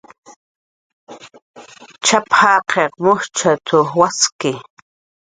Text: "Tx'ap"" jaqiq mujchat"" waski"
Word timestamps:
"Tx'ap"" 2.03 2.25
jaqiq 2.39 2.91
mujchat"" 3.03 3.65
waski" 3.97 4.51